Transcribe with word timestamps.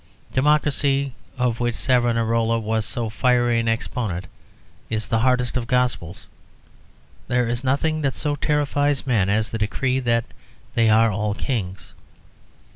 Democracy, 0.33 1.13
of 1.37 1.59
which 1.59 1.75
Savonarola 1.75 2.57
was 2.57 2.87
so 2.87 3.07
fiery 3.07 3.59
an 3.59 3.67
exponent, 3.67 4.25
is 4.89 5.07
the 5.09 5.19
hardest 5.19 5.57
of 5.57 5.67
gospels; 5.67 6.25
there 7.27 7.47
is 7.47 7.63
nothing 7.63 8.01
that 8.01 8.15
so 8.15 8.35
terrifies 8.35 9.05
men 9.05 9.29
as 9.29 9.51
the 9.51 9.59
decree 9.59 9.99
that 9.99 10.25
they 10.73 10.89
are 10.89 11.11
all 11.11 11.35
kings. 11.35 11.93